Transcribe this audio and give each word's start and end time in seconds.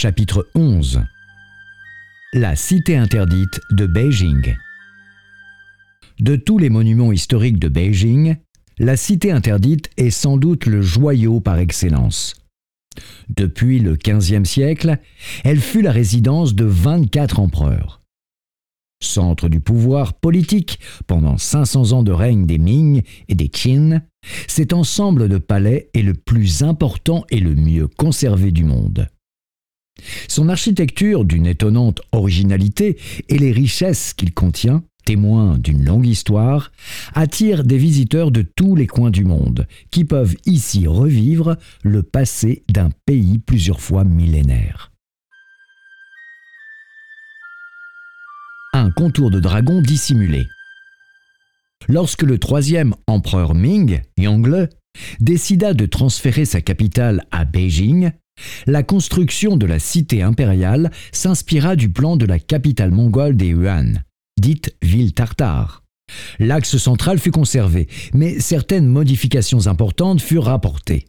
Chapitre 0.00 0.46
11 0.54 1.02
La 2.32 2.54
cité 2.54 2.96
interdite 2.96 3.60
de 3.72 3.84
Beijing 3.84 4.54
De 6.20 6.36
tous 6.36 6.58
les 6.58 6.70
monuments 6.70 7.10
historiques 7.10 7.58
de 7.58 7.66
Beijing, 7.66 8.36
la 8.78 8.96
cité 8.96 9.32
interdite 9.32 9.90
est 9.96 10.10
sans 10.10 10.36
doute 10.36 10.66
le 10.66 10.82
joyau 10.82 11.40
par 11.40 11.58
excellence. 11.58 12.36
Depuis 13.28 13.80
le 13.80 13.96
XVe 13.96 14.44
siècle, 14.44 14.98
elle 15.42 15.58
fut 15.58 15.82
la 15.82 15.90
résidence 15.90 16.54
de 16.54 16.64
24 16.64 17.40
empereurs. 17.40 18.00
Centre 19.02 19.48
du 19.48 19.58
pouvoir 19.58 20.14
politique 20.14 20.78
pendant 21.08 21.38
500 21.38 21.90
ans 21.90 22.02
de 22.04 22.12
règne 22.12 22.46
des 22.46 22.58
Ming 22.58 23.02
et 23.26 23.34
des 23.34 23.48
Qin, 23.48 24.02
cet 24.46 24.72
ensemble 24.72 25.28
de 25.28 25.38
palais 25.38 25.90
est 25.92 26.02
le 26.02 26.14
plus 26.14 26.62
important 26.62 27.24
et 27.30 27.40
le 27.40 27.56
mieux 27.56 27.88
conservé 27.88 28.52
du 28.52 28.62
monde. 28.62 29.08
Son 30.28 30.48
architecture 30.48 31.24
d'une 31.24 31.46
étonnante 31.46 32.02
originalité 32.12 32.98
et 33.28 33.38
les 33.38 33.52
richesses 33.52 34.14
qu'il 34.14 34.32
contient, 34.32 34.82
témoins 35.04 35.58
d'une 35.58 35.84
longue 35.84 36.06
histoire, 36.06 36.70
attirent 37.14 37.64
des 37.64 37.78
visiteurs 37.78 38.30
de 38.30 38.42
tous 38.42 38.76
les 38.76 38.86
coins 38.86 39.10
du 39.10 39.24
monde 39.24 39.66
qui 39.90 40.04
peuvent 40.04 40.36
ici 40.46 40.86
revivre 40.86 41.56
le 41.82 42.02
passé 42.02 42.62
d'un 42.68 42.90
pays 43.06 43.38
plusieurs 43.38 43.80
fois 43.80 44.04
millénaire. 44.04 44.92
Un 48.74 48.90
contour 48.90 49.30
de 49.30 49.40
dragon 49.40 49.80
dissimulé. 49.80 50.46
Lorsque 51.88 52.22
le 52.22 52.38
troisième 52.38 52.94
empereur 53.06 53.54
Ming, 53.54 54.02
Yongle, 54.18 54.68
décida 55.20 55.72
de 55.72 55.86
transférer 55.86 56.44
sa 56.44 56.60
capitale 56.60 57.24
à 57.30 57.46
Beijing, 57.46 58.10
la 58.66 58.82
construction 58.82 59.56
de 59.56 59.66
la 59.66 59.78
cité 59.78 60.22
impériale 60.22 60.90
s'inspira 61.12 61.76
du 61.76 61.90
plan 61.90 62.16
de 62.16 62.26
la 62.26 62.38
capitale 62.38 62.90
mongole 62.90 63.36
des 63.36 63.48
Yuan, 63.48 64.02
dite 64.38 64.74
ville 64.82 65.12
tartare. 65.12 65.82
L'axe 66.38 66.76
central 66.78 67.18
fut 67.18 67.30
conservé, 67.30 67.88
mais 68.14 68.40
certaines 68.40 68.86
modifications 68.86 69.66
importantes 69.66 70.20
furent 70.20 70.44
rapportées. 70.44 71.06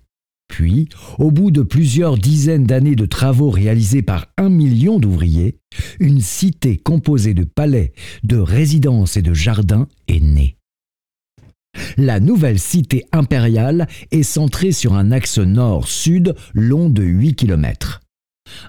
Puis, 0.50 0.90
au 1.20 1.31
bout 1.31 1.52
de 1.52 1.62
plusieurs 1.62 2.18
dizaines 2.18 2.66
d'années 2.66 2.95
de 2.95 3.06
travaux 3.06 3.52
réalisés 3.52 4.02
par 4.02 4.28
un 4.38 4.50
million 4.50 5.00
d'ouvriers, 5.00 5.59
une 6.00 6.22
cité 6.22 6.78
composée 6.78 7.36
de 7.36 7.44
palais, 7.44 7.94
de 8.23 8.38
résidences 8.38 9.16
et 9.16 9.22
de 9.22 9.34
jardins 9.34 9.88
est 10.08 10.20
née. 10.20 10.59
La 11.97 12.19
nouvelle 12.19 12.59
cité 12.59 13.05
impériale 13.11 13.88
est 14.11 14.23
centrée 14.23 14.72
sur 14.72 14.94
un 14.94 15.11
axe 15.11 15.38
nord-sud 15.38 16.35
long 16.53 16.89
de 16.89 17.03
8 17.03 17.35
km. 17.35 18.02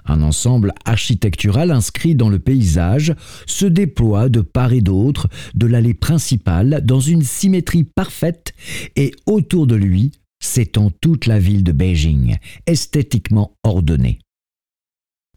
Un 0.05 0.21
ensemble 0.21 0.73
architectural 0.85 1.71
inscrit 1.71 2.15
dans 2.15 2.29
le 2.29 2.39
paysage 2.39 3.15
se 3.45 3.65
déploie 3.65 4.29
de 4.29 4.41
part 4.41 4.73
et 4.73 4.81
d'autre 4.81 5.27
de 5.55 5.65
l'allée 5.65 5.93
principale 5.93 6.81
dans 6.83 6.99
une 6.99 7.23
symétrie 7.23 7.83
parfaite 7.83 8.53
et 8.95 9.11
autour 9.25 9.67
de 9.67 9.75
lui 9.75 10.11
s'étend 10.41 10.91
toute 11.01 11.27
la 11.27 11.39
ville 11.39 11.63
de 11.63 11.71
Beijing, 11.71 12.37
esthétiquement 12.65 13.53
ordonnée. 13.63 14.19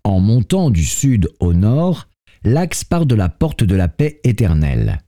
En 0.03 0.21
montant 0.21 0.71
du 0.71 0.85
sud 0.85 1.29
au 1.41 1.53
nord, 1.53 2.09
l'axe 2.43 2.85
part 2.85 3.07
de 3.07 3.15
la 3.15 3.29
porte 3.29 3.65
de 3.65 3.75
la 3.75 3.89
paix 3.89 4.21
éternelle, 4.25 5.01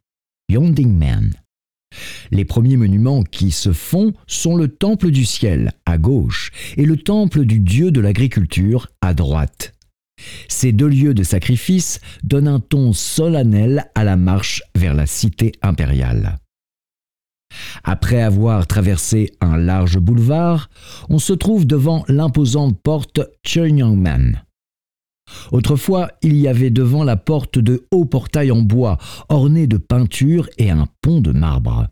Yongdingmen. 0.51 1.35
Les 2.31 2.45
premiers 2.45 2.77
monuments 2.77 3.23
qui 3.23 3.51
se 3.51 3.73
font 3.73 4.13
sont 4.27 4.57
le 4.57 4.69
temple 4.69 5.11
du 5.11 5.25
ciel 5.25 5.73
à 5.85 5.99
gauche 5.99 6.51
et 6.77 6.85
le 6.85 6.97
temple 6.97 7.45
du 7.45 7.61
dieu 7.61 7.91
de 7.91 8.01
l'agriculture 8.01 8.89
à 9.01 9.15
droite. 9.15 9.73
Ces 10.49 10.73
deux 10.73 10.89
lieux 10.89 11.15
de 11.15 11.23
sacrifice 11.23 12.01
donnent 12.23 12.49
un 12.49 12.61
ton 12.61 12.93
solennel 12.93 13.85
à 13.95 14.05
la 14.05 14.17
marche 14.17 14.63
vers 14.75 14.95
la 14.95 15.07
cité 15.07 15.53
impériale. 15.63 16.39
Après 17.85 18.23
avoir 18.23 18.67
traversé 18.67 19.33
un 19.41 19.57
large 19.57 19.99
boulevard, 19.99 20.69
on 21.09 21.19
se 21.19 21.33
trouve 21.33 21.67
devant 21.67 22.05
l'imposante 22.09 22.81
porte 22.83 23.21
Cheonyangman. 23.47 24.43
Autrefois, 25.51 26.11
il 26.23 26.37
y 26.37 26.49
avait 26.49 26.71
devant 26.71 27.05
la 27.05 27.17
porte 27.17 27.59
de 27.59 27.87
hauts 27.91 28.05
portails 28.05 28.53
en 28.53 28.63
bois, 28.63 28.99
ornés 29.29 29.67
de 29.67 29.77
peintures 29.77 30.49
et 30.59 30.71
un 30.71 30.87
pont 31.03 31.21
de 31.21 31.33
marbre. 31.33 31.89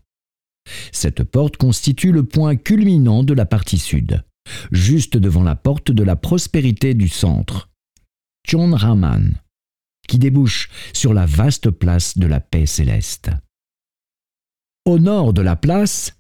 Cette 0.93 1.25
porte 1.25 1.57
constitue 1.57 2.13
le 2.13 2.25
point 2.25 2.57
culminant 2.57 3.23
de 3.23 3.35
la 3.35 3.47
partie 3.47 3.79
sud, 3.79 4.25
juste 4.73 5.17
devant 5.17 5.43
la 5.43 5.57
porte 5.57 5.91
de 5.91 6.03
la 6.03 6.17
prospérité 6.17 6.95
du 6.95 7.09
centre, 7.09 7.71
Chonraman, 8.47 9.41
qui 10.09 10.19
débouche 10.19 10.71
sur 10.93 11.15
la 11.15 11.27
vaste 11.27 11.71
place 11.71 12.19
de 12.19 12.27
la 12.27 12.41
paix 12.41 12.67
céleste. 12.67 13.31
Au 14.85 14.99
nord 14.99 15.33
de 15.33 15.43
la 15.43 15.57
place, 15.57 16.13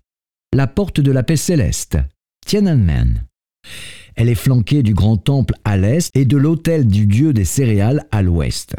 la 0.55 0.67
porte 0.67 1.01
de 1.01 1.13
la 1.13 1.23
paix 1.23 1.37
céleste, 1.37 1.99
Tiananmen. 2.47 3.27
Elle 4.17 4.29
est 4.29 4.35
flanquée 4.35 4.83
du 4.83 4.95
grand 4.95 5.17
temple 5.17 5.55
à 5.65 5.77
l'est 5.77 6.11
et 6.15 6.25
de 6.25 6.37
l'autel 6.37 6.87
du 6.87 7.07
dieu 7.07 7.33
des 7.33 7.45
céréales 7.45 8.07
à 8.11 8.23
l'ouest. 8.23 8.77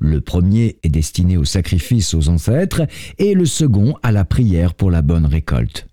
Le 0.00 0.20
premier 0.20 0.78
est 0.82 0.88
destiné 0.88 1.36
au 1.36 1.44
sacrifice 1.44 2.14
aux 2.14 2.28
ancêtres 2.28 2.86
et 3.18 3.34
le 3.34 3.46
second 3.46 3.94
à 4.02 4.12
la 4.12 4.24
prière 4.24 4.74
pour 4.74 4.90
la 4.90 5.02
bonne 5.02 5.26
récolte. 5.26 5.86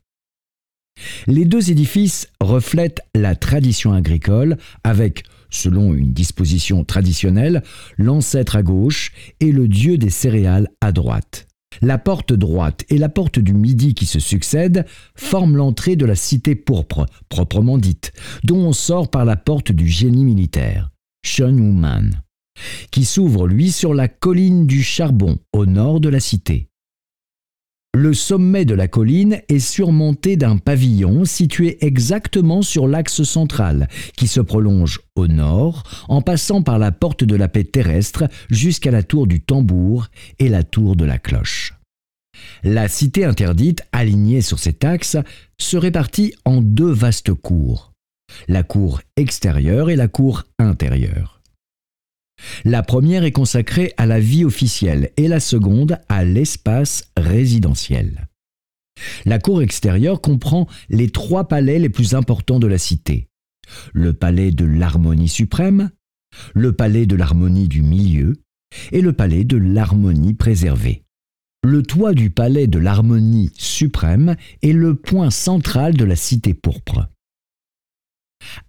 Les 1.28 1.46
deux 1.46 1.72
édifices 1.72 2.28
reflètent 2.40 3.02
la 3.16 3.36
tradition 3.36 3.94
agricole 3.94 4.58
avec, 4.84 5.24
selon 5.50 5.94
une 5.94 6.14
disposition 6.14 6.84
traditionnelle, 6.84 7.64
l'ancêtre 7.98 8.56
à 8.56 8.64
gauche 8.64 9.12
et 9.40 9.52
le 9.52 9.68
dieu 9.68 9.98
des 9.98 10.10
céréales 10.10 10.70
à 10.82 10.92
droite. 10.92 11.48
La 11.82 11.98
porte 11.98 12.34
droite 12.34 12.86
et 12.90 13.00
la 13.00 13.10
porte 13.10 13.40
du 13.40 13.54
midi 13.54 13.96
qui 13.96 14.06
se 14.06 14.20
succèdent 14.20 14.86
forment 15.16 15.58
l'entrée 15.58 15.96
de 15.96 16.06
la 16.06 16.16
cité 16.16 16.54
pourpre, 16.54 17.08
proprement 17.30 17.80
dite, 17.80 18.14
dont 18.44 18.60
on 18.60 18.74
sort 18.74 19.10
par 19.10 19.26
la 19.26 19.36
porte 19.36 19.72
du 19.72 19.88
génie 19.88 20.26
militaire, 20.26 20.92
Shunwuman, 21.26 22.12
qui 22.92 23.06
s'ouvre 23.06 23.48
lui 23.48 23.72
sur 23.72 23.94
la 23.94 24.08
colline 24.08 24.68
du 24.68 24.84
Charbon 24.84 25.38
au 25.54 25.66
nord 25.66 26.00
de 26.00 26.10
la 26.10 26.20
cité. 26.20 26.68
Le 27.96 28.16
sommet 28.16 28.66
de 28.66 28.74
la 28.74 28.88
colline 28.88 29.42
est 29.50 29.60
surmonté 29.60 30.36
d'un 30.36 30.58
pavillon 30.58 31.26
situé 31.26 31.78
exactement 31.86 32.64
sur 32.64 32.88
l'axe 32.88 33.22
central, 33.22 33.88
qui 34.18 34.26
se 34.26 34.40
prolonge 34.40 35.00
au 35.16 35.28
nord 35.28 35.84
en 36.10 36.24
passant 36.24 36.64
par 36.64 36.80
la 36.80 36.92
porte 36.92 37.24
de 37.24 37.36
la 37.36 37.48
paix 37.48 37.64
terrestre 37.64 38.24
jusqu'à 38.50 38.90
la 38.90 39.04
tour 39.04 39.28
du 39.28 39.42
tambour 39.42 40.08
et 40.40 40.50
la 40.50 40.64
tour 40.64 40.96
de 40.96 41.06
la 41.06 41.20
cloche. 41.20 41.76
La 42.64 42.88
cité 42.88 43.26
interdite, 43.26 43.84
alignée 43.92 44.42
sur 44.42 44.58
cet 44.58 44.84
axe, 44.84 45.18
se 45.60 45.78
répartit 45.78 46.34
en 46.46 46.62
deux 46.62 46.92
vastes 46.92 47.34
cours, 47.34 47.94
la 48.48 48.64
cour 48.64 49.02
extérieure 49.18 49.92
et 49.92 49.96
la 49.96 50.08
cour 50.08 50.46
intérieure. 50.58 51.43
La 52.66 52.84
première 52.84 53.24
est 53.24 53.32
consacrée 53.32 53.94
à 53.98 54.06
la 54.06 54.20
vie 54.20 54.46
officielle 54.46 55.12
et 55.18 55.28
la 55.28 55.40
seconde 55.40 56.00
à 56.10 56.24
l'espace 56.24 57.12
résidentiel. 57.18 58.28
La 59.26 59.40
cour 59.40 59.62
extérieure 59.62 60.22
comprend 60.22 60.68
les 60.90 61.10
trois 61.10 61.48
palais 61.48 61.80
les 61.80 61.90
plus 61.90 62.14
importants 62.14 62.60
de 62.60 62.68
la 62.68 62.78
cité. 62.78 63.28
Le 63.94 64.14
palais 64.14 64.52
de 64.52 64.66
l'harmonie 64.66 65.30
suprême, 65.30 65.90
le 66.54 66.74
palais 66.74 67.06
de 67.06 67.16
l'harmonie 67.16 67.68
du 67.68 67.82
milieu 67.82 68.34
et 68.92 69.02
le 69.02 69.14
palais 69.14 69.44
de 69.44 69.58
l'harmonie 69.58 70.34
préservée. 70.34 71.04
Le 71.64 71.82
toit 71.82 72.14
du 72.14 72.30
palais 72.30 72.68
de 72.68 72.78
l'harmonie 72.78 73.52
suprême 73.56 74.36
est 74.62 74.74
le 74.74 74.96
point 74.96 75.32
central 75.32 75.96
de 75.96 76.04
la 76.04 76.16
cité 76.16 76.54
pourpre. 76.54 77.08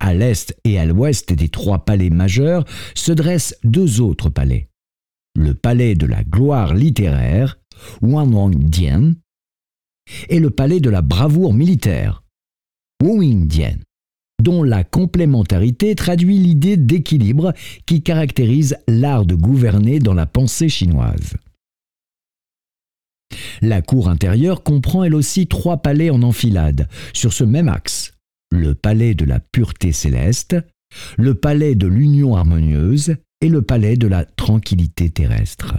À 0.00 0.14
l'est 0.14 0.56
et 0.64 0.78
à 0.78 0.84
l'ouest 0.84 1.32
des 1.32 1.48
trois 1.48 1.84
palais 1.84 2.10
majeurs 2.10 2.64
se 2.94 3.12
dressent 3.12 3.56
deux 3.64 4.00
autres 4.00 4.30
palais. 4.30 4.68
Le 5.36 5.54
palais 5.54 5.94
de 5.94 6.06
la 6.06 6.22
gloire 6.22 6.74
littéraire, 6.74 7.58
Wanwangdian, 8.02 9.14
et 10.28 10.38
le 10.38 10.50
palais 10.50 10.80
de 10.80 10.90
la 10.90 11.02
bravoure 11.02 11.54
militaire, 11.54 12.22
Wuingdian, 13.02 13.76
dont 14.42 14.62
la 14.62 14.84
complémentarité 14.84 15.94
traduit 15.94 16.38
l'idée 16.38 16.76
d'équilibre 16.76 17.52
qui 17.86 18.02
caractérise 18.02 18.76
l'art 18.86 19.24
de 19.24 19.34
gouverner 19.34 19.98
dans 19.98 20.14
la 20.14 20.26
pensée 20.26 20.68
chinoise. 20.68 21.34
La 23.62 23.82
cour 23.82 24.08
intérieure 24.08 24.62
comprend 24.62 25.04
elle 25.04 25.14
aussi 25.14 25.46
trois 25.46 25.78
palais 25.78 26.10
en 26.10 26.22
enfilade, 26.22 26.88
sur 27.12 27.32
ce 27.32 27.44
même 27.44 27.68
axe 27.68 28.13
le 28.56 28.74
palais 28.74 29.14
de 29.14 29.24
la 29.24 29.40
pureté 29.40 29.92
céleste, 29.92 30.56
le 31.16 31.34
palais 31.34 31.74
de 31.74 31.86
l'union 31.86 32.36
harmonieuse 32.36 33.16
et 33.40 33.48
le 33.48 33.62
palais 33.62 33.96
de 33.96 34.06
la 34.06 34.24
tranquillité 34.24 35.10
terrestre. 35.10 35.74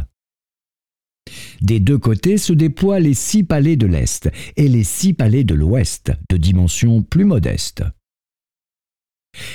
Des 1.61 1.79
deux 1.79 1.97
côtés 1.97 2.37
se 2.37 2.53
déploient 2.53 2.99
les 2.99 3.13
six 3.13 3.43
palais 3.43 3.75
de 3.75 3.87
l'Est 3.87 4.29
et 4.57 4.67
les 4.67 4.83
six 4.83 5.13
palais 5.13 5.43
de 5.43 5.55
l'Ouest, 5.55 6.11
de 6.29 6.37
dimension 6.37 7.01
plus 7.01 7.25
modeste. 7.25 7.83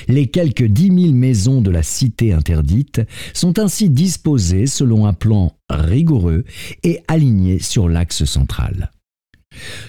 Les 0.07 0.27
quelques 0.27 0.65
dix 0.65 0.91
mille 0.91 1.15
maisons 1.15 1.61
de 1.61 1.71
la 1.71 1.81
cité 1.81 2.33
interdite 2.33 3.01
sont 3.33 3.57
ainsi 3.57 3.89
disposées 3.89 4.67
selon 4.67 5.07
un 5.07 5.13
plan 5.13 5.57
rigoureux 5.69 6.43
et 6.83 7.01
alignées 7.07 7.59
sur 7.59 7.89
l'axe 7.89 8.25
central. 8.25 8.91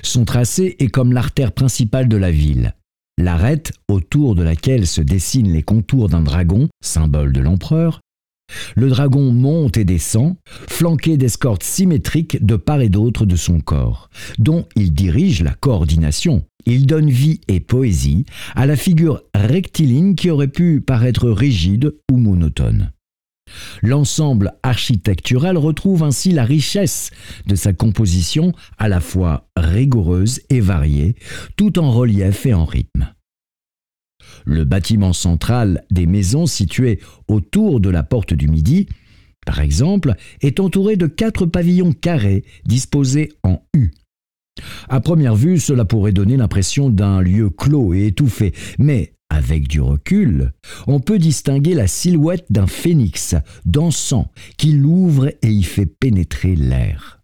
Son 0.03 0.25
tracé 0.25 0.77
est 0.79 0.89
comme 0.89 1.13
l'artère 1.13 1.53
principale 1.53 2.09
de 2.09 2.17
la 2.17 2.31
ville. 2.31 2.75
L'arête, 3.19 3.73
autour 3.89 4.35
de 4.35 4.43
laquelle 4.43 4.87
se 4.87 5.01
dessinent 5.01 5.53
les 5.53 5.63
contours 5.63 6.09
d'un 6.09 6.23
dragon, 6.23 6.69
symbole 6.83 7.33
de 7.33 7.41
l'empereur, 7.41 8.01
le 8.75 8.89
dragon 8.89 9.33
monte 9.33 9.77
et 9.77 9.85
descend, 9.85 10.37
flanqué 10.47 11.17
d'escortes 11.17 11.63
symétriques 11.63 12.45
de 12.45 12.57
part 12.57 12.81
et 12.81 12.89
d'autre 12.89 13.27
de 13.27 13.37
son 13.37 13.61
corps, 13.61 14.09
dont 14.39 14.67
il 14.77 14.93
dirige 14.93 15.43
la 15.43 15.55
coordination. 15.55 16.45
Il 16.67 16.87
donne 16.87 17.11
vie 17.11 17.41
et 17.49 17.61
poésie 17.61 18.25
à 18.55 18.67
la 18.67 18.77
figure 18.77 19.23
rectiligne 19.35 20.15
qui 20.15 20.31
aurait 20.31 20.49
pu 20.49 20.81
paraître 20.81 21.29
rigide 21.29 21.95
ou 22.11 22.17
monotone. 22.17 22.93
L'ensemble 23.83 24.55
architectural 24.63 25.57
retrouve 25.57 26.03
ainsi 26.03 26.33
la 26.33 26.45
richesse 26.45 27.11
de 27.47 27.55
sa 27.55 27.73
composition 27.73 28.53
à 28.79 28.89
la 28.89 29.01
fois 29.01 29.49
rigoureuse 29.57 30.41
et 30.51 30.61
variée, 30.61 31.17
tout 31.57 31.79
en 31.79 31.91
relief 31.91 32.47
et 32.47 32.55
en 32.55 32.65
rythme. 32.65 33.13
Le 34.45 34.65
bâtiment 34.65 35.13
central 35.13 35.85
des 35.91 36.07
maisons 36.07 36.47
situées 36.47 37.01
autour 37.29 37.81
de 37.81 37.91
la 37.91 38.03
porte 38.03 38.35
du 38.35 38.49
Midi, 38.49 38.87
par 39.45 39.61
exemple, 39.61 40.15
est 40.41 40.61
entouré 40.61 40.97
de 40.97 41.07
quatre 41.07 41.47
pavillons 41.47 41.93
carrés 41.93 42.45
disposés 42.65 43.33
en 43.43 43.63
U. 43.75 43.91
À 44.89 45.01
première 45.01 45.35
vue, 45.35 45.59
cela 45.59 45.85
pourrait 45.85 46.13
donner 46.13 46.37
l'impression 46.37 46.91
d'un 46.91 47.21
lieu 47.21 47.51
clos 47.51 47.95
et 47.95 48.09
étouffé, 48.09 48.53
mais 48.79 49.15
avec 49.31 49.67
du 49.67 49.81
recul, 49.81 50.53
on 50.87 51.01
peut 51.01 51.19
distinguer 51.19 51.75
la 51.75 51.87
silhouette 51.87 52.45
d'un 52.51 52.67
phénix 52.67 53.35
dansant 53.65 54.31
qui 54.59 54.73
l'ouvre 54.73 55.29
et 55.41 55.51
y 55.51 55.63
fait 55.63 55.87
pénétrer 55.87 56.55
l'air. 56.55 57.19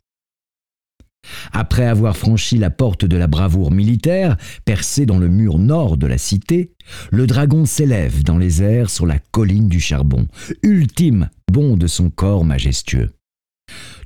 Après 1.52 1.84
avoir 1.84 2.16
franchi 2.16 2.56
la 2.56 2.70
porte 2.70 3.04
de 3.04 3.18
la 3.18 3.26
bravoure 3.26 3.70
militaire, 3.70 4.38
percée 4.64 5.04
dans 5.04 5.18
le 5.18 5.28
mur 5.28 5.58
nord 5.58 5.98
de 5.98 6.06
la 6.06 6.16
cité, 6.16 6.72
le 7.10 7.26
dragon 7.26 7.66
s'élève 7.66 8.22
dans 8.22 8.38
les 8.38 8.62
airs 8.62 8.88
sur 8.88 9.04
la 9.04 9.18
colline 9.18 9.68
du 9.68 9.78
charbon, 9.78 10.26
ultime 10.62 11.28
bond 11.52 11.76
de 11.76 11.86
son 11.86 12.08
corps 12.08 12.44
majestueux. 12.44 13.10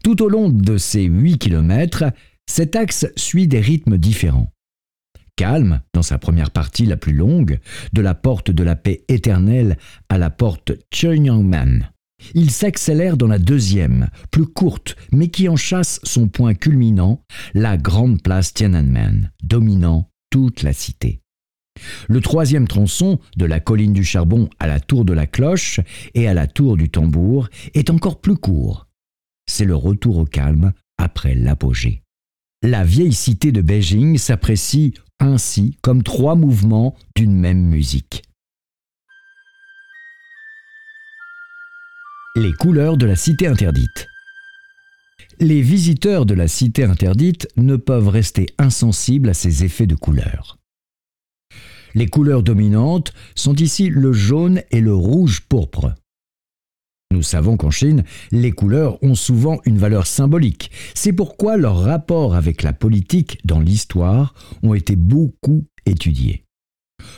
Tout 0.03 0.21
au 0.23 0.29
long 0.29 0.49
de 0.49 0.79
ces 0.79 1.05
huit 1.05 1.39
kilomètres, 1.39 2.05
cet 2.49 2.77
axe 2.77 3.07
suit 3.17 3.49
des 3.49 3.61
rythmes 3.61 3.99
différents. 3.99 4.53
Calme, 5.37 5.81
dans 5.95 6.03
sa 6.03 6.19
première 6.19 6.51
partie 6.51 6.85
la 6.85 6.97
plus 6.97 7.15
longue, 7.15 7.59
de 7.93 8.03
la 8.03 8.15
porte 8.15 8.51
de 8.51 8.63
la 8.63 8.77
paix 8.77 9.05
éternelle 9.09 9.79
à 10.09 10.19
la 10.19 10.31
porte 10.31 10.73
Cheonyangman. 10.93 11.91
Il 12.35 12.51
s'accélère 12.51 13.17
dans 13.17 13.27
la 13.27 13.39
deuxième, 13.39 14.09
plus 14.31 14.47
courte, 14.47 14.97
mais 15.11 15.29
qui 15.29 15.49
en 15.49 15.57
chasse 15.57 16.01
son 16.05 16.29
point 16.29 16.55
culminant, 16.55 17.25
la 17.55 17.77
grande 17.77 18.23
place 18.23 18.55
Tiananmen, 18.55 19.33
dominant 19.43 20.09
toute 20.31 20.63
la 20.63 20.73
cité. 20.73 21.21
Le 22.09 22.21
troisième 22.21 22.69
tronçon, 22.69 23.19
de 23.37 23.45
la 23.47 23.61
colline 23.61 23.93
du 23.93 24.05
charbon 24.05 24.49
à 24.61 24.67
la 24.67 24.79
tour 24.79 25.05
de 25.05 25.13
la 25.13 25.27
cloche 25.27 25.81
et 26.15 26.29
à 26.29 26.35
la 26.35 26.47
tour 26.47 26.77
du 26.77 26.91
tambour, 26.91 27.49
est 27.75 27.91
encore 27.91 28.21
plus 28.21 28.37
court. 28.37 28.87
C'est 29.47 29.65
le 29.65 29.75
retour 29.75 30.19
au 30.19 30.25
calme 30.25 30.73
après 30.99 31.35
l'apogée. 31.35 32.03
La 32.65 32.85
vieille 32.85 33.13
cité 33.13 33.51
de 33.51 33.61
Beijing 33.61 34.19
s'apprécie 34.19 34.95
ainsi 35.19 35.77
comme 35.83 36.05
trois 36.05 36.37
mouvements 36.37 36.95
d'une 37.17 37.35
même 37.35 37.61
musique. 37.61 38.23
Les 42.37 42.53
couleurs 42.53 42.97
de 42.97 43.07
la 43.07 43.17
cité 43.17 43.49
interdite. 43.49 44.07
Les 45.41 45.61
visiteurs 45.61 46.25
de 46.25 46.35
la 46.35 46.47
cité 46.47 46.85
interdite 46.85 47.49
ne 47.57 47.75
peuvent 47.75 48.09
rester 48.09 48.47
insensibles 48.59 49.31
à 49.31 49.35
ces 49.35 49.65
effets 49.65 49.89
de 49.89 49.97
couleurs. 49.97 50.59
Les 51.95 52.07
couleurs 52.07 52.45
dominantes 52.45 53.13
sont 53.35 53.57
ici 53.57 53.89
le 53.89 54.13
jaune 54.13 54.63
et 54.71 54.81
le 54.81 54.95
rouge 54.95 55.41
pourpre. 55.49 55.95
Nous 57.13 57.23
savons 57.23 57.59
qu'en 57.59 57.71
Chine, 57.71 58.05
les 58.31 58.53
couleurs 58.53 59.03
ont 59.03 59.15
souvent 59.15 59.61
une 59.67 59.77
valeur 59.77 60.07
symbolique. 60.07 60.71
C'est 60.95 61.13
pourquoi 61.13 61.59
leurs 61.59 61.81
rapports 61.81 62.35
avec 62.35 62.63
la 62.63 62.73
politique 62.73 63.39
dans 63.45 63.61
l'histoire 63.61 64.33
ont 64.63 64.73
été 64.73 64.97
beaucoup 64.97 65.67
étudiés. 65.85 66.45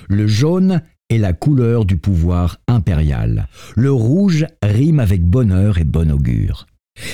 Le 0.09 0.27
jaune 0.27 0.83
est 1.11 1.19
la 1.19 1.33
couleur 1.33 1.85
du 1.85 1.97
pouvoir 1.97 2.59
impérial. 2.67 3.47
Le 3.77 3.93
rouge 3.93 4.47
rime 4.63 4.99
avec 4.99 5.25
bonheur 5.25 5.79
et 5.79 5.85
bon 5.85 6.11
augure. 6.11 6.67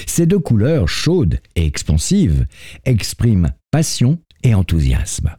Ces 0.06 0.24
deux 0.24 0.38
couleurs, 0.38 0.88
chaudes 0.88 1.40
et 1.56 1.66
expansives, 1.66 2.46
expriment 2.86 3.50
passion 3.70 4.18
et 4.42 4.54
enthousiasme. 4.54 5.30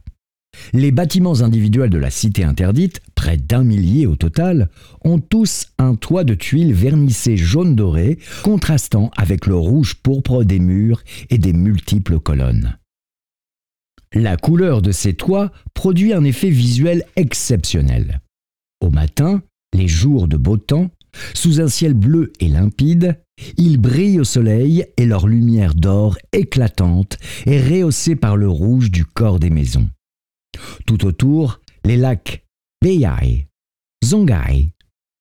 Les 0.74 0.90
bâtiments 0.90 1.42
individuels 1.42 1.90
de 1.90 1.98
la 1.98 2.10
cité 2.10 2.44
interdite, 2.44 3.00
près 3.14 3.36
d'un 3.36 3.62
millier 3.62 4.06
au 4.06 4.16
total, 4.16 4.70
ont 5.04 5.18
tous 5.18 5.66
un 5.78 5.94
toit 5.96 6.24
de 6.24 6.34
tuiles 6.34 6.72
vernissées 6.72 7.36
jaune 7.36 7.76
doré, 7.76 8.18
contrastant 8.42 9.10
avec 9.16 9.46
le 9.46 9.54
rouge 9.54 9.96
pourpre 9.96 10.44
des 10.44 10.58
murs 10.58 11.02
et 11.28 11.36
des 11.36 11.52
multiples 11.52 12.20
colonnes. 12.20 12.78
La 14.14 14.36
couleur 14.36 14.82
de 14.82 14.92
ces 14.92 15.14
toits 15.14 15.52
produit 15.74 16.12
un 16.12 16.24
effet 16.24 16.50
visuel 16.50 17.04
exceptionnel. 17.16 18.20
Au 18.80 18.90
matin, 18.90 19.42
les 19.74 19.88
jours 19.88 20.26
de 20.26 20.36
beau 20.36 20.56
temps, 20.56 20.90
sous 21.34 21.60
un 21.60 21.68
ciel 21.68 21.92
bleu 21.92 22.32
et 22.40 22.48
limpide, 22.48 23.18
ils 23.58 23.78
brillent 23.78 24.20
au 24.20 24.24
soleil 24.24 24.86
et 24.96 25.04
leur 25.04 25.26
lumière 25.26 25.74
d'or 25.74 26.18
éclatante 26.32 27.18
est 27.44 27.60
rehaussée 27.60 28.16
par 28.16 28.36
le 28.36 28.48
rouge 28.48 28.90
du 28.90 29.04
corps 29.04 29.38
des 29.38 29.50
maisons. 29.50 29.88
Tout 30.86 31.04
autour, 31.04 31.60
les 31.84 31.96
lacs 31.96 32.44
Beihai, 32.82 33.48
Zonghai 34.04 34.72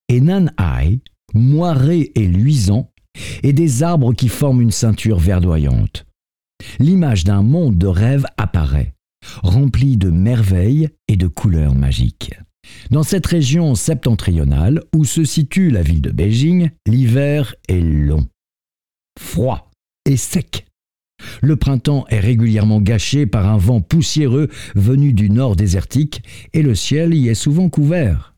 et 0.10 0.20
Nanhai, 0.20 1.00
moirés 1.34 2.12
et 2.16 2.28
luisants, 2.28 2.92
et 3.44 3.54
des 3.54 3.84
arbres 3.84 4.14
qui 4.14 4.30
forment 4.30 4.62
une 4.62 4.72
ceinture 4.72 5.20
verdoyante. 5.20 6.06
L'image 6.80 7.24
d'un 7.24 7.42
monde 7.42 7.78
de 7.78 7.88
rêve 7.88 8.26
apparaît, 8.38 8.94
rempli 9.44 9.98
de 9.98 10.10
merveilles 10.10 10.90
et 11.08 11.18
de 11.18 11.28
couleurs 11.28 11.76
magiques. 11.76 12.34
Dans 12.90 13.04
cette 13.04 13.26
région 13.26 13.76
septentrionale 13.76 14.82
où 14.96 15.06
se 15.06 15.24
situe 15.24 15.72
la 15.72 15.82
ville 15.82 16.02
de 16.02 16.12
Beijing, 16.12 16.70
l'hiver 16.88 17.56
est 17.68 17.82
long, 17.82 18.28
froid 19.20 19.72
et 20.06 20.18
sec. 20.18 20.66
Le 21.42 21.56
printemps 21.56 22.06
est 22.10 22.20
régulièrement 22.20 22.82
gâché 22.82 23.26
par 23.26 23.48
un 23.48 23.58
vent 23.58 23.82
poussiéreux 23.82 24.50
venu 24.76 25.14
du 25.14 25.30
nord 25.30 25.56
désertique 25.56 26.24
et 26.54 26.62
le 26.62 26.76
ciel 26.76 27.14
y 27.14 27.30
est 27.30 27.36
souvent 27.36 27.70
couvert. 27.70 28.34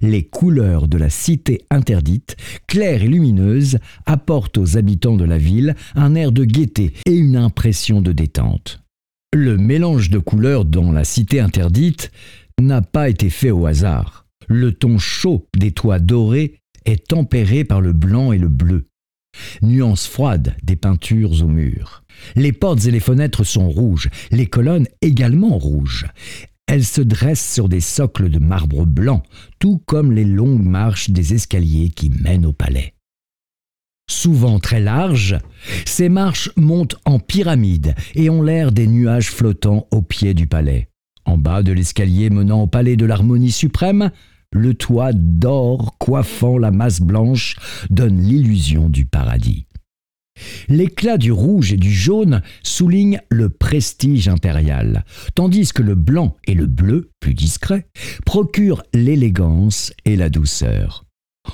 Les 0.00 0.24
couleurs 0.24 0.88
de 0.88 0.98
la 0.98 1.10
cité 1.10 1.62
interdite, 1.70 2.36
claires 2.66 3.02
et 3.02 3.08
lumineuses, 3.08 3.78
apportent 4.06 4.58
aux 4.58 4.76
habitants 4.76 5.16
de 5.16 5.24
la 5.24 5.38
ville 5.38 5.74
un 5.94 6.14
air 6.14 6.32
de 6.32 6.44
gaieté 6.44 6.92
et 7.06 7.14
une 7.14 7.36
impression 7.36 8.00
de 8.00 8.12
détente. 8.12 8.82
Le 9.34 9.56
mélange 9.56 10.10
de 10.10 10.18
couleurs 10.18 10.64
dans 10.64 10.90
la 10.90 11.04
cité 11.04 11.40
interdite 11.40 12.10
n'a 12.60 12.82
pas 12.82 13.08
été 13.08 13.30
fait 13.30 13.50
au 13.50 13.66
hasard. 13.66 14.26
Le 14.48 14.72
ton 14.72 14.98
chaud 14.98 15.46
des 15.56 15.72
toits 15.72 15.98
dorés 15.98 16.60
est 16.86 17.08
tempéré 17.08 17.64
par 17.64 17.80
le 17.80 17.92
blanc 17.92 18.32
et 18.32 18.38
le 18.38 18.48
bleu. 18.48 18.86
Nuance 19.62 20.06
froide 20.06 20.56
des 20.62 20.76
peintures 20.76 21.42
aux 21.42 21.48
murs. 21.48 22.04
Les 22.36 22.52
portes 22.52 22.86
et 22.86 22.90
les 22.90 23.00
fenêtres 23.00 23.44
sont 23.44 23.68
rouges, 23.68 24.08
les 24.30 24.46
colonnes 24.46 24.88
également 25.02 25.58
rouges. 25.58 26.06
Elles 26.66 26.84
se 26.84 27.00
dressent 27.00 27.52
sur 27.54 27.68
des 27.68 27.80
socles 27.80 28.28
de 28.28 28.38
marbre 28.38 28.84
blanc, 28.84 29.22
tout 29.58 29.82
comme 29.86 30.12
les 30.12 30.24
longues 30.24 30.64
marches 30.64 31.10
des 31.10 31.34
escaliers 31.34 31.90
qui 31.90 32.10
mènent 32.10 32.46
au 32.46 32.52
palais. 32.52 32.94
Souvent 34.10 34.58
très 34.58 34.80
larges, 34.80 35.38
ces 35.84 36.08
marches 36.08 36.50
montent 36.56 36.96
en 37.04 37.18
pyramide 37.18 37.94
et 38.14 38.30
ont 38.30 38.42
l'air 38.42 38.72
des 38.72 38.86
nuages 38.86 39.30
flottants 39.30 39.86
au 39.90 40.02
pied 40.02 40.34
du 40.34 40.46
palais. 40.46 40.88
En 41.24 41.36
bas 41.36 41.62
de 41.62 41.72
l'escalier 41.72 42.30
menant 42.30 42.62
au 42.62 42.66
palais 42.66 42.96
de 42.96 43.04
l'harmonie 43.04 43.52
suprême, 43.52 44.10
le 44.52 44.74
toit 44.74 45.12
d'or 45.12 45.96
coiffant 45.98 46.58
la 46.58 46.70
masse 46.70 47.00
blanche 47.00 47.56
donne 47.90 48.20
l'illusion 48.20 48.88
du 48.88 49.04
paradis. 49.04 49.66
L'éclat 50.68 51.18
du 51.18 51.32
rouge 51.32 51.72
et 51.72 51.76
du 51.76 51.92
jaune 51.92 52.42
souligne 52.62 53.20
le 53.28 53.48
prestige 53.48 54.28
impérial, 54.28 55.04
tandis 55.34 55.72
que 55.72 55.82
le 55.82 55.94
blanc 55.94 56.36
et 56.46 56.54
le 56.54 56.66
bleu, 56.66 57.10
plus 57.20 57.34
discrets, 57.34 57.88
procurent 58.24 58.82
l'élégance 58.94 59.92
et 60.04 60.16
la 60.16 60.30
douceur. 60.30 61.04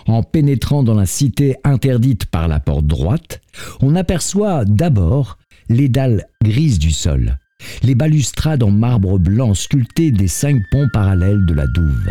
En 0.06 0.22
pénétrant 0.22 0.82
dans 0.82 0.94
la 0.94 1.06
cité 1.06 1.56
interdite 1.64 2.26
par 2.26 2.48
la 2.48 2.60
porte 2.60 2.86
droite, 2.86 3.40
on 3.80 3.94
aperçoit 3.94 4.64
d'abord 4.64 5.38
les 5.68 5.88
dalles 5.88 6.26
grises 6.42 6.78
du 6.78 6.90
sol, 6.90 7.38
les 7.82 7.94
balustrades 7.94 8.62
en 8.62 8.70
marbre 8.70 9.18
blanc 9.18 9.54
sculptées 9.54 10.10
des 10.10 10.28
cinq 10.28 10.60
ponts 10.70 10.88
parallèles 10.92 11.46
de 11.46 11.54
la 11.54 11.66
douve. 11.68 12.10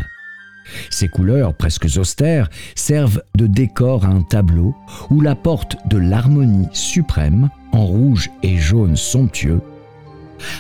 Ces 0.90 1.08
couleurs 1.08 1.54
presque 1.54 1.88
austères 1.98 2.50
servent 2.76 3.22
de 3.36 3.48
décor 3.48 4.06
à 4.06 4.10
un 4.10 4.22
tableau 4.22 4.76
où 5.10 5.22
la 5.22 5.36
porte 5.36 5.78
de 5.88 5.98
l'harmonie 5.98 6.70
suprême, 6.72 7.50
en 7.72 7.86
rouge 7.86 8.30
et 8.44 8.58
jaune 8.58 8.96
somptueux, 8.96 9.62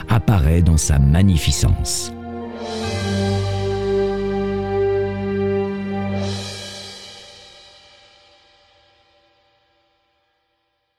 apparaît 0.09 0.61
dans 0.61 0.77
sa 0.77 0.99
magnificence. 0.99 2.13